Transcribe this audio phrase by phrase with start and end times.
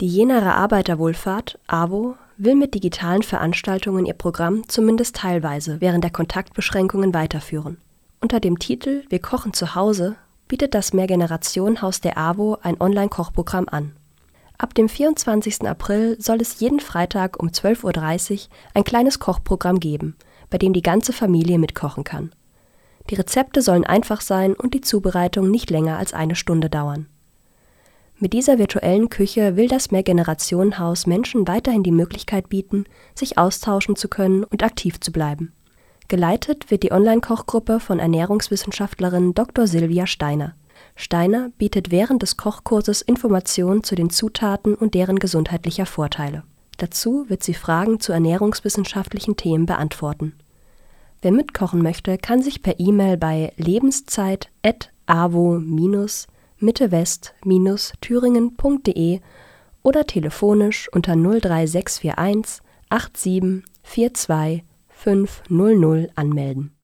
[0.00, 7.12] Die Jenaer Arbeiterwohlfahrt (AWO) will mit digitalen Veranstaltungen ihr Programm zumindest teilweise während der Kontaktbeschränkungen
[7.12, 7.76] weiterführen.
[8.20, 10.16] Unter dem Titel Wir kochen zu Hause
[10.48, 13.92] bietet das Mehrgenerationenhaus der AWO ein Online-Kochprogramm an.
[14.58, 15.66] Ab dem 24.
[15.68, 20.16] April soll es jeden Freitag um 12:30 Uhr ein kleines Kochprogramm geben,
[20.50, 22.32] bei dem die ganze Familie mitkochen kann.
[23.08, 27.06] Die Rezepte sollen einfach sein und die Zubereitung nicht länger als eine Stunde dauern.
[28.22, 32.84] Mit dieser virtuellen Küche will das Mehrgenerationenhaus Menschen weiterhin die Möglichkeit bieten,
[33.14, 35.54] sich austauschen zu können und aktiv zu bleiben.
[36.08, 39.66] Geleitet wird die Online-Kochgruppe von Ernährungswissenschaftlerin Dr.
[39.66, 40.54] Silvia Steiner.
[40.96, 46.42] Steiner bietet während des Kochkurses Informationen zu den Zutaten und deren gesundheitlicher Vorteile.
[46.76, 50.34] Dazu wird sie Fragen zu ernährungswissenschaftlichen Themen beantworten.
[51.22, 55.60] Wer mitkochen möchte, kann sich per E-Mail bei lebenszeit@avo-
[56.60, 59.20] mittewest-thüringen.de
[59.82, 62.62] oder telefonisch unter 03641
[62.92, 66.79] 87 42 500 anmelden